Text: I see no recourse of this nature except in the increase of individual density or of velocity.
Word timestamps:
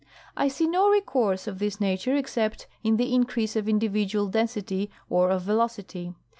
I 0.35 0.47
see 0.47 0.65
no 0.65 0.89
recourse 0.89 1.45
of 1.45 1.59
this 1.59 1.79
nature 1.79 2.15
except 2.15 2.65
in 2.83 2.97
the 2.97 3.13
increase 3.13 3.55
of 3.55 3.69
individual 3.69 4.25
density 4.29 4.89
or 5.11 5.29
of 5.29 5.43
velocity. 5.43 6.15